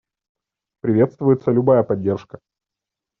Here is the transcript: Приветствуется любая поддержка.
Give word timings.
Приветствуется 0.81 1.51
любая 1.53 1.83
поддержка. 1.83 2.39